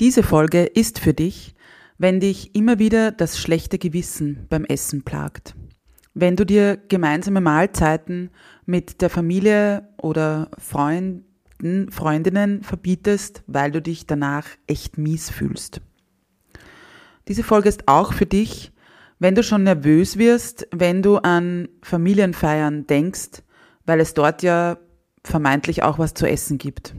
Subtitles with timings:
[0.00, 1.54] Diese Folge ist für dich,
[1.98, 5.54] wenn dich immer wieder das schlechte Gewissen beim Essen plagt.
[6.14, 8.30] Wenn du dir gemeinsame Mahlzeiten
[8.64, 15.82] mit der Familie oder Freunden, Freundinnen verbietest, weil du dich danach echt mies fühlst.
[17.28, 18.72] Diese Folge ist auch für dich,
[19.18, 23.42] wenn du schon nervös wirst, wenn du an Familienfeiern denkst,
[23.84, 24.78] weil es dort ja
[25.24, 26.94] vermeintlich auch was zu essen gibt.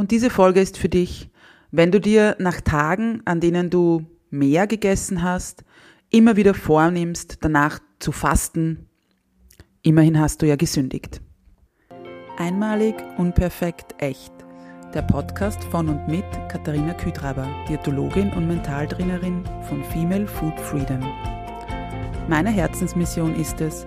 [0.00, 1.28] Und diese Folge ist für dich,
[1.72, 5.62] wenn du dir nach Tagen, an denen du mehr gegessen hast,
[6.08, 8.86] immer wieder vornimmst, danach zu fasten.
[9.82, 11.20] Immerhin hast du ja gesündigt.
[12.38, 14.32] Einmalig, unperfekt, echt.
[14.94, 21.06] Der Podcast von und mit Katharina Küdraber, Diätologin und Mentaltrainerin von Female Food Freedom.
[22.26, 23.86] Meine Herzensmission ist es,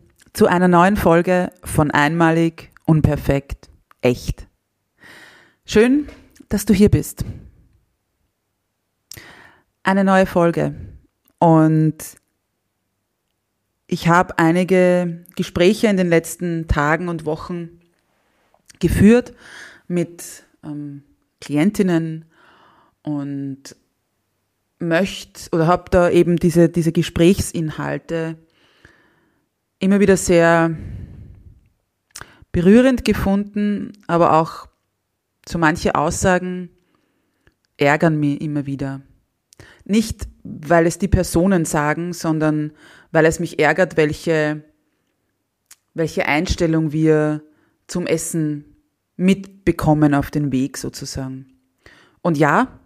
[0.33, 3.69] zu einer neuen Folge von Einmalig, Unperfekt,
[4.01, 4.47] Echt.
[5.63, 6.07] Schön,
[6.49, 7.23] dass du hier bist.
[9.83, 10.75] Eine neue Folge.
[11.37, 11.97] Und
[13.85, 17.79] ich habe einige Gespräche in den letzten Tagen und Wochen
[18.79, 19.33] geführt
[19.87, 21.03] mit ähm,
[21.41, 22.25] Klientinnen
[23.03, 23.75] und
[24.79, 28.37] möchte oder habe da eben diese, diese Gesprächsinhalte
[29.81, 30.75] immer wieder sehr
[32.51, 34.67] berührend gefunden, aber auch
[35.47, 36.69] so manche Aussagen
[37.77, 39.01] ärgern mich immer wieder.
[39.83, 42.71] Nicht, weil es die Personen sagen, sondern
[43.11, 44.63] weil es mich ärgert, welche,
[45.93, 47.41] welche Einstellung wir
[47.87, 48.65] zum Essen
[49.15, 51.47] mitbekommen auf den Weg sozusagen.
[52.21, 52.79] Und ja,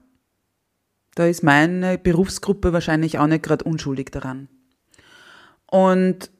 [1.15, 4.47] da ist meine Berufsgruppe wahrscheinlich auch nicht gerade unschuldig daran.
[5.67, 6.31] Und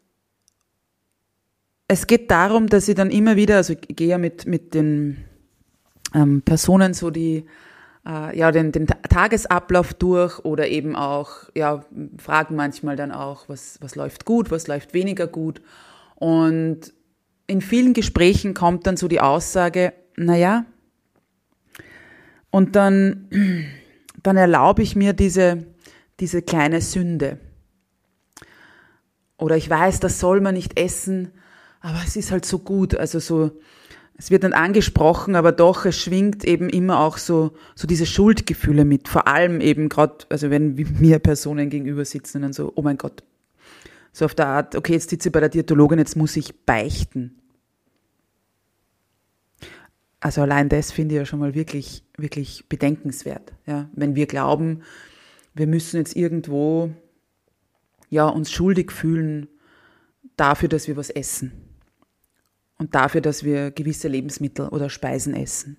[1.88, 5.26] es geht darum, dass ich dann immer wieder, also ich gehe ja mit, mit den
[6.14, 7.46] ähm, Personen so die,
[8.06, 11.86] äh, ja, den, den Tagesablauf durch oder eben auch, ja,
[12.18, 15.62] fragen manchmal dann auch, was, was läuft gut, was läuft weniger gut.
[16.16, 16.94] Und
[17.48, 20.66] in vielen Gesprächen kommt dann so die Aussage, naja,
[22.50, 23.28] und dann,
[24.24, 25.66] dann erlaube ich mir diese,
[26.20, 27.38] diese kleine Sünde.
[29.38, 31.34] Oder ich weiß, das soll man nicht essen,
[31.86, 32.96] aber es ist halt so gut.
[32.96, 33.52] Also so,
[34.18, 38.86] es wird dann angesprochen, aber doch, es schwingt eben immer auch so, so diese Schuldgefühle
[38.86, 39.08] mit.
[39.08, 42.98] Vor allem eben gerade, also wenn mir Personen gegenüber sitzen und dann so, oh mein
[42.98, 43.24] Gott.
[44.14, 47.40] So auf der Art, okay, jetzt sitze ich bei der Diätologin, jetzt muss ich beichten.
[50.20, 53.54] Also allein das finde ich ja schon mal wirklich, wirklich bedenkenswert.
[53.68, 54.82] Ja, wenn wir glauben,
[55.54, 56.90] wir müssen jetzt irgendwo,
[58.10, 59.50] ja, uns schuldig fühlen
[60.36, 61.65] dafür, dass wir was essen
[62.78, 65.78] und dafür, dass wir gewisse Lebensmittel oder Speisen essen.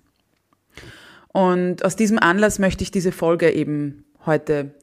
[1.27, 4.73] Und aus diesem Anlass möchte ich diese Folge eben heute,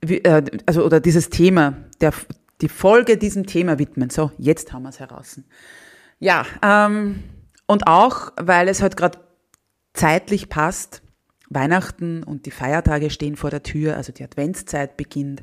[0.00, 2.12] äh, also oder dieses Thema, der,
[2.60, 4.10] die Folge diesem Thema widmen.
[4.10, 5.40] So, jetzt haben wir es heraus.
[6.18, 7.22] Ja, ähm,
[7.66, 9.18] und auch, weil es halt gerade
[9.92, 11.02] zeitlich passt,
[11.50, 15.42] Weihnachten und die Feiertage stehen vor der Tür, also die Adventszeit beginnt.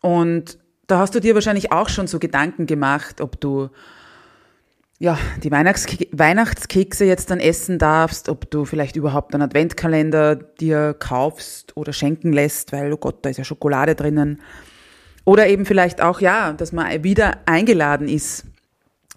[0.00, 3.70] Und da hast du dir wahrscheinlich auch schon so Gedanken gemacht, ob du
[4.98, 11.76] ja, die Weihnachtskekse jetzt dann essen darfst, ob du vielleicht überhaupt einen Adventkalender dir kaufst
[11.76, 14.40] oder schenken lässt, weil, oh Gott, da ist ja Schokolade drinnen.
[15.24, 18.44] Oder eben vielleicht auch, ja, dass man wieder eingeladen ist.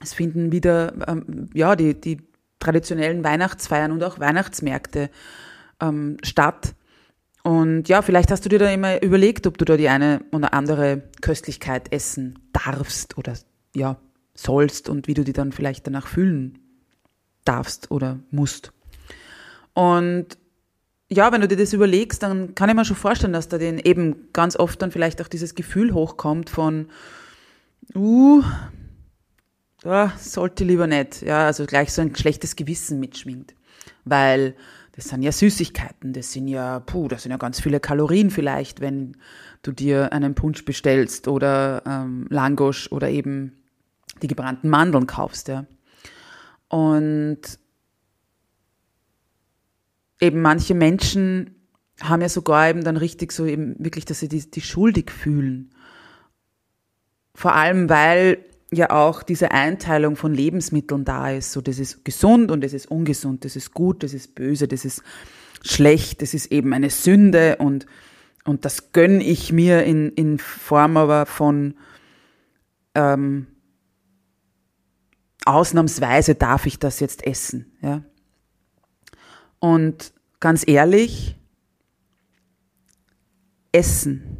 [0.02, 2.18] Es finden wieder, ähm, ja, die, die
[2.60, 5.10] traditionellen Weihnachtsfeiern und auch Weihnachtsmärkte
[5.81, 6.74] ähm, statt.
[7.47, 10.53] Und ja, vielleicht hast du dir da immer überlegt, ob du da die eine oder
[10.53, 13.35] andere Köstlichkeit essen darfst oder
[13.73, 13.95] ja,
[14.33, 16.59] sollst und wie du die dann vielleicht danach fühlen
[17.45, 18.73] darfst oder musst.
[19.73, 20.38] Und
[21.09, 23.79] ja, wenn du dir das überlegst, dann kann ich mir schon vorstellen, dass da den
[23.79, 26.89] eben ganz oft dann vielleicht auch dieses Gefühl hochkommt von,
[27.95, 28.44] uh,
[29.83, 33.55] da sollte lieber nicht, ja, also gleich so ein schlechtes Gewissen mitschwingt,
[34.03, 34.53] weil
[34.97, 38.81] das sind ja Süßigkeiten, das sind ja, puh, das sind ja ganz viele Kalorien vielleicht,
[38.81, 39.15] wenn
[39.61, 43.63] du dir einen Punsch bestellst oder ähm, Langosch oder eben
[44.23, 45.67] die gebrannten Mandeln kaufst, ja.
[46.67, 47.59] Und
[50.19, 51.55] eben manche Menschen
[52.01, 55.69] haben ja sogar eben dann richtig so eben wirklich, dass sie die, die schuldig fühlen.
[57.35, 61.52] Vor allem, weil ja auch diese Einteilung von Lebensmitteln da ist.
[61.52, 64.86] So, das ist gesund und das ist ungesund, das ist gut, das ist böse, das
[64.86, 65.04] ist
[65.64, 67.86] schlecht, das ist eben eine Sünde und,
[68.44, 71.75] und das gönn ich mir in, in Form aber von
[72.96, 73.48] ähm,
[75.46, 77.72] ausnahmsweise darf ich das jetzt essen.
[77.81, 78.04] Ja?
[79.60, 81.36] Und ganz ehrlich,
[83.72, 84.38] Essen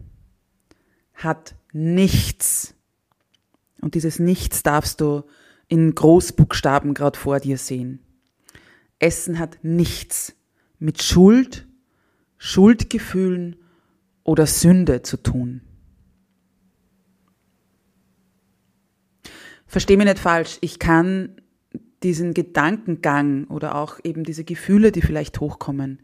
[1.14, 2.77] hat nichts
[3.82, 5.24] und dieses Nichts darfst du
[5.68, 8.00] in Großbuchstaben gerade vor dir sehen.
[9.00, 10.34] Essen hat nichts
[10.80, 11.68] mit Schuld,
[12.38, 13.58] Schuldgefühlen
[14.24, 15.62] oder Sünde zu tun.
[19.66, 21.42] Versteh mich nicht falsch, ich kann
[22.04, 26.02] diesen Gedankengang oder auch eben diese Gefühle, die vielleicht hochkommen,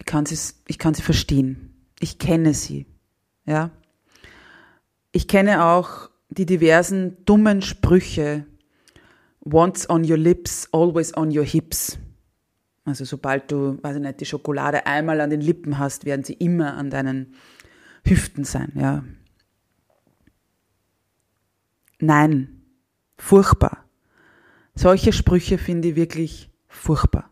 [0.00, 1.74] ich kann sie, ich kann sie verstehen.
[2.00, 2.86] Ich kenne sie.
[3.44, 3.70] Ja.
[5.12, 8.46] Ich kenne auch die diversen dummen Sprüche,
[9.44, 11.98] once on your lips, always on your hips.
[12.84, 16.34] Also sobald du, weiß ich nicht, die Schokolade einmal an den Lippen hast, werden sie
[16.34, 17.34] immer an deinen
[18.04, 19.04] Hüften sein, ja.
[21.98, 22.62] Nein,
[23.18, 23.84] furchtbar.
[24.74, 27.30] Solche Sprüche finde ich wirklich furchtbar.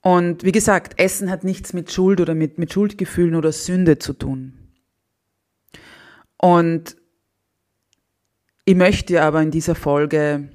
[0.00, 4.12] Und wie gesagt, Essen hat nichts mit Schuld oder mit, mit Schuldgefühlen oder Sünde zu
[4.14, 4.67] tun.
[6.38, 6.96] Und
[8.64, 10.50] ich möchte aber in dieser Folge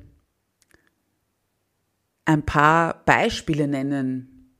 [2.25, 4.55] ein paar Beispiele nennen,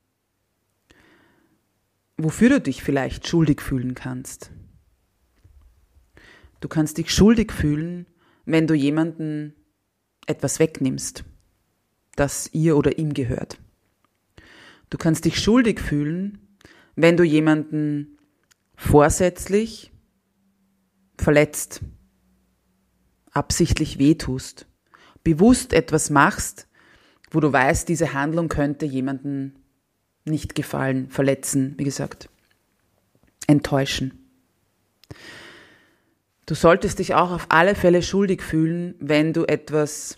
[2.18, 4.52] wofür du dich vielleicht schuldig fühlen kannst.
[6.60, 8.06] Du kannst dich schuldig fühlen,
[8.46, 9.54] wenn du jemanden
[10.28, 11.24] etwas wegnimmst,
[12.16, 13.60] das ihr oder ihm gehört.
[14.90, 16.40] Du kannst dich schuldig fühlen,
[16.96, 18.18] wenn du jemanden
[18.76, 19.93] vorsätzlich
[21.18, 21.82] verletzt,
[23.32, 24.68] absichtlich wehtust,
[25.24, 26.68] bewusst etwas machst,
[27.32, 29.56] wo du weißt, diese Handlung könnte jemanden
[30.26, 32.30] nicht gefallen, verletzen, wie gesagt,
[33.48, 34.20] enttäuschen.
[36.46, 40.18] Du solltest dich auch auf alle Fälle schuldig fühlen, wenn du etwas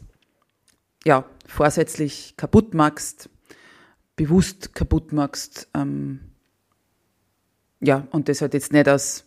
[1.05, 3.29] ja, vorsätzlich kaputt machst,
[4.15, 6.31] bewusst kaputt machst, ähm,
[7.79, 9.25] ja, und das hat jetzt nicht aus,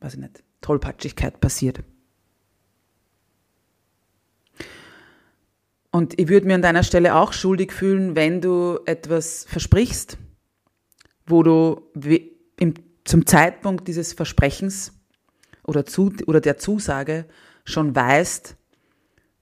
[0.00, 1.80] weiß ich nicht, Tollpatschigkeit passiert.
[5.90, 10.18] Und ich würde mir an deiner Stelle auch schuldig fühlen, wenn du etwas versprichst,
[11.26, 11.90] wo du
[12.58, 12.74] im,
[13.04, 14.92] zum Zeitpunkt dieses Versprechens
[15.64, 17.26] oder, zu, oder der Zusage
[17.64, 18.56] schon weißt,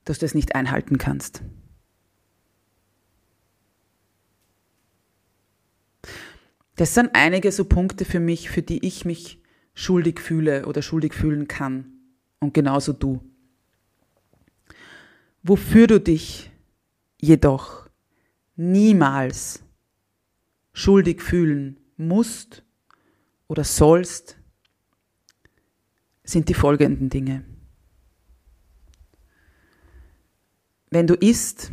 [0.05, 1.43] dass du es nicht einhalten kannst.
[6.77, 9.43] Das sind einige so Punkte für mich, für die ich mich
[9.79, 11.93] schuldig fühle oder schuldig fühlen kann.
[12.41, 13.23] Und genauso du.
[15.45, 16.51] Wofür du dich
[17.21, 17.89] jedoch
[18.57, 19.63] niemals
[20.73, 22.65] schuldig fühlen musst
[23.47, 24.37] oder sollst,
[26.25, 27.45] sind die folgenden Dinge.
[30.91, 31.71] Wenn du isst,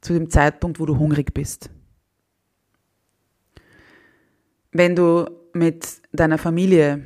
[0.00, 1.70] zu dem Zeitpunkt, wo du hungrig bist.
[4.70, 7.04] Wenn du mit deiner Familie,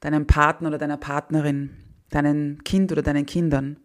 [0.00, 1.70] deinem Partner oder deiner Partnerin,
[2.10, 3.78] deinem Kind oder deinen Kindern,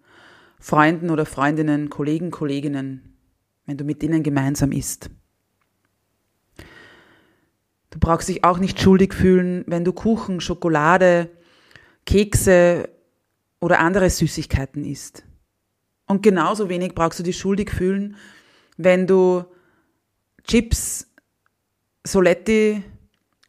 [0.60, 3.18] Freunden oder Freundinnen, Kollegen, Kolleginnen,
[3.66, 5.10] wenn du mit ihnen gemeinsam isst.
[7.90, 11.30] Du brauchst dich auch nicht schuldig fühlen, wenn du Kuchen, Schokolade,
[12.06, 12.90] Kekse
[13.60, 15.24] oder andere Süßigkeiten isst.
[16.08, 18.16] Und genauso wenig brauchst du dich schuldig fühlen,
[18.78, 19.46] wenn du
[20.44, 21.08] Chips,
[22.06, 22.84] Soletti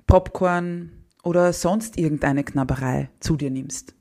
[0.07, 3.95] Popcorn oder sonst irgendeine Knabberei zu dir nimmst.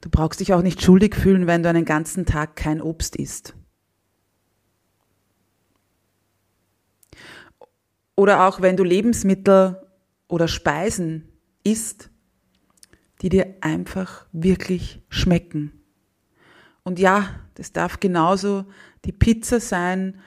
[0.00, 3.54] Du brauchst dich auch nicht schuldig fühlen, wenn du einen ganzen Tag kein Obst isst.
[8.14, 9.82] Oder auch wenn du Lebensmittel
[10.28, 11.28] oder Speisen
[11.64, 12.10] isst,
[13.20, 15.72] die dir einfach wirklich schmecken
[16.84, 18.66] Und ja, das darf genauso
[19.04, 20.20] die Pizza sein,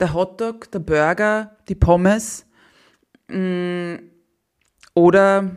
[0.00, 2.46] der Hotdog, der Burger, die Pommes
[3.28, 4.10] mh, mm,
[4.94, 5.56] oder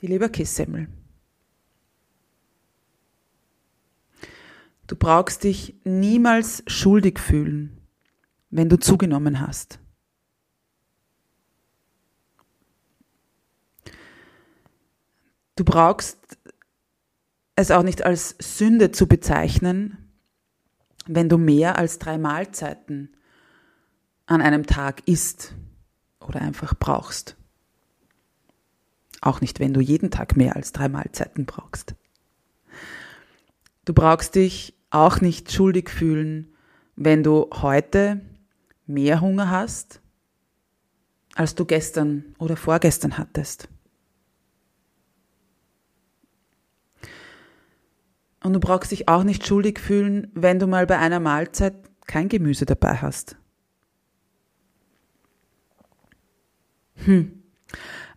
[0.00, 0.88] die Leberkässemmel.
[4.86, 7.80] Du brauchst dich niemals schuldig fühlen,
[8.50, 9.78] wenn du zugenommen hast.
[15.54, 16.18] Du brauchst
[17.54, 20.10] es auch nicht als Sünde zu bezeichnen,
[21.06, 23.14] wenn du mehr als drei Mahlzeiten
[24.30, 25.54] an einem Tag isst
[26.20, 27.36] oder einfach brauchst.
[29.20, 31.96] Auch nicht, wenn du jeden Tag mehr als drei Mahlzeiten brauchst.
[33.84, 36.54] Du brauchst dich auch nicht schuldig fühlen,
[36.94, 38.20] wenn du heute
[38.86, 40.00] mehr Hunger hast,
[41.34, 43.68] als du gestern oder vorgestern hattest.
[48.44, 51.74] Und du brauchst dich auch nicht schuldig fühlen, wenn du mal bei einer Mahlzeit
[52.06, 53.36] kein Gemüse dabei hast.
[57.04, 57.42] Hm.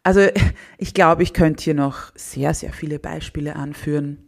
[0.04, 0.28] Also
[0.78, 4.28] ich glaube, ich könnte hier noch sehr, sehr viele Beispiele anführen.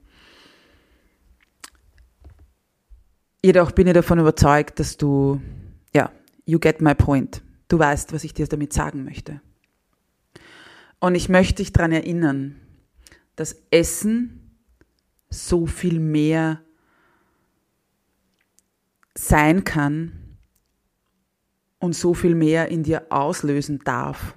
[3.44, 5.40] Jedoch bin ich davon überzeugt, dass du,
[5.94, 6.12] ja,
[6.46, 7.44] you get my point.
[7.68, 9.40] Du weißt, was ich dir damit sagen möchte.
[11.00, 12.60] Und ich möchte dich daran erinnern,
[13.36, 14.58] dass Essen
[15.30, 16.62] so viel mehr
[19.16, 20.38] sein kann
[21.80, 24.36] und so viel mehr in dir auslösen darf.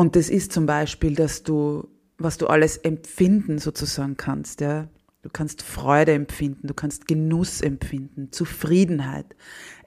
[0.00, 4.88] Und das ist zum Beispiel, dass du, was du alles empfinden sozusagen kannst, ja.
[5.20, 9.36] Du kannst Freude empfinden, du kannst Genuss empfinden, Zufriedenheit.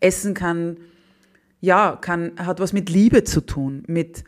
[0.02, 0.78] Essen kann,
[1.62, 4.24] ja, kann, hat was mit Liebe zu tun, mit,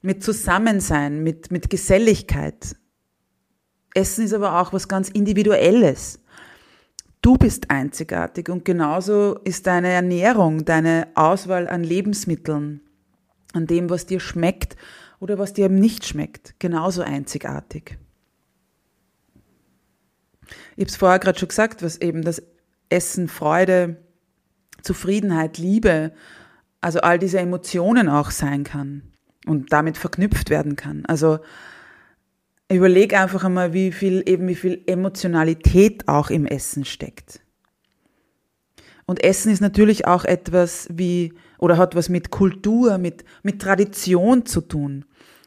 [0.00, 2.74] mit Zusammensein, mit, mit Geselligkeit.
[3.92, 6.18] Essen ist aber auch was ganz Individuelles.
[7.20, 12.80] Du bist einzigartig und genauso ist deine Ernährung, deine Auswahl an Lebensmitteln,
[13.52, 14.78] an dem, was dir schmeckt
[15.20, 17.98] oder was dir eben nicht schmeckt, genauso einzigartig.
[20.76, 22.42] Ich habe es vorher gerade schon gesagt, was eben das
[22.88, 23.96] Essen, Freude,
[24.82, 26.12] Zufriedenheit, Liebe,
[26.80, 29.02] also all diese Emotionen auch sein kann
[29.46, 31.04] und damit verknüpft werden kann.
[31.06, 31.40] Also
[32.68, 37.40] Überleg einfach einmal, wie viel, eben wie viel Emotionalität auch im Essen steckt.
[39.06, 44.46] Und Essen ist natürlich auch etwas wie, oder hat was mit Kultur, mit, mit Tradition
[44.46, 45.04] zu tun.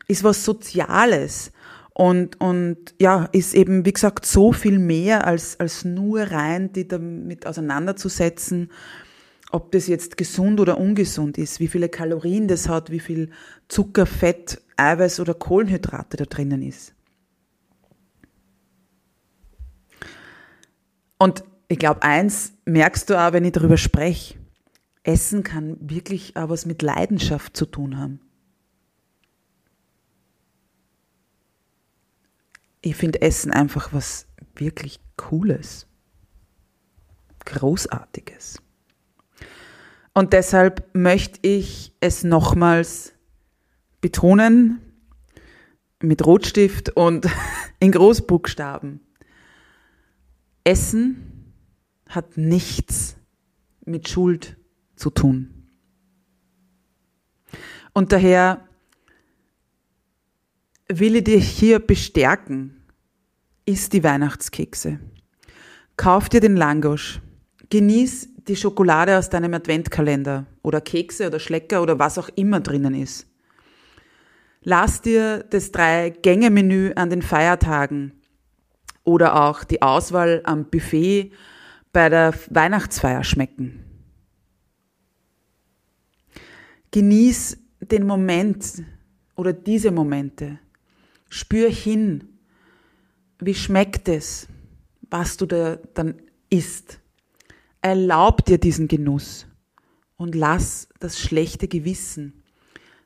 [0.07, 1.51] Ist was Soziales.
[1.93, 6.87] Und, und ja, ist eben, wie gesagt, so viel mehr als, als nur rein, die
[6.87, 8.71] damit auseinanderzusetzen,
[9.51, 13.31] ob das jetzt gesund oder ungesund ist, wie viele Kalorien das hat, wie viel
[13.67, 16.93] Zucker, Fett, Eiweiß oder Kohlenhydrate da drinnen ist.
[21.17, 24.38] Und ich glaube, eins merkst du auch, wenn ich darüber spreche.
[25.09, 28.19] Essen kann wirklich auch was mit Leidenschaft zu tun haben.
[32.81, 35.87] Ich finde Essen einfach was wirklich Cooles,
[37.43, 38.61] Großartiges.
[40.13, 43.13] Und deshalb möchte ich es nochmals
[44.01, 44.79] betonen
[46.03, 47.27] mit Rotstift und
[47.79, 48.99] in Großbuchstaben.
[50.63, 51.51] Essen
[52.07, 53.17] hat nichts
[53.85, 54.58] mit Schuld
[54.99, 55.67] zu tun.
[57.93, 58.67] Und daher
[60.87, 62.83] will ich dich hier bestärken,
[63.65, 64.99] isst die Weihnachtskekse.
[65.97, 67.21] Kauf dir den Langosch.
[67.69, 72.95] Genieß die Schokolade aus deinem Adventkalender oder Kekse oder Schlecker oder was auch immer drinnen
[72.95, 73.27] ist.
[74.61, 78.13] Lass dir das Drei-Gänge-Menü an den Feiertagen
[79.03, 81.31] oder auch die Auswahl am Buffet
[81.93, 83.88] bei der Weihnachtsfeier schmecken.
[86.91, 88.83] Genieß den Moment
[89.35, 90.59] oder diese Momente.
[91.29, 92.27] Spür hin,
[93.39, 94.47] wie schmeckt es,
[95.09, 96.15] was du da dann
[96.49, 96.99] isst.
[97.81, 99.47] Erlaub dir diesen Genuss
[100.17, 102.43] und lass das schlechte Gewissen,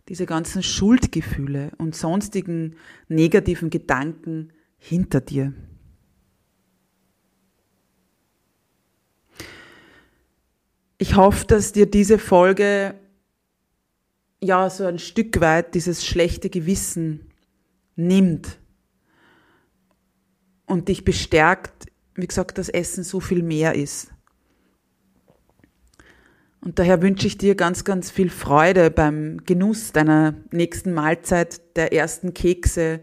[0.09, 2.75] diese ganzen Schuldgefühle und sonstigen
[3.07, 5.53] negativen Gedanken hinter dir.
[10.97, 12.95] Ich hoffe, dass dir diese Folge
[14.43, 17.31] ja so ein Stück weit dieses schlechte Gewissen
[17.95, 18.59] nimmt
[20.65, 24.09] und dich bestärkt, wie gesagt, dass Essen so viel mehr ist.
[26.61, 31.91] Und daher wünsche ich dir ganz, ganz viel Freude beim Genuss deiner nächsten Mahlzeit, der
[31.91, 33.01] ersten Kekse,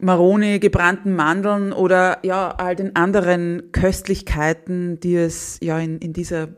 [0.00, 6.48] Maroni, gebrannten Mandeln oder ja, all den anderen Köstlichkeiten, die es ja in, in dieser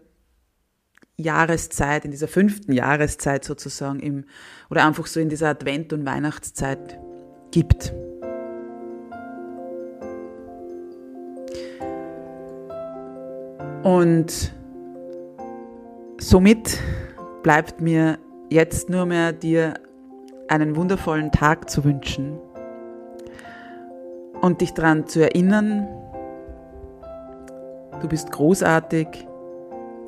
[1.17, 4.25] Jahreszeit, in dieser fünften Jahreszeit sozusagen im,
[4.71, 6.99] oder einfach so in dieser Advent- und Weihnachtszeit
[7.51, 7.93] gibt.
[13.85, 14.55] Und
[16.19, 16.79] somit
[17.43, 18.19] bleibt mir
[18.51, 19.75] jetzt nur mehr dir
[20.49, 22.39] einen wundervollen Tag zu wünschen
[24.41, 25.87] und dich daran zu erinnern,
[28.01, 29.27] du bist großartig,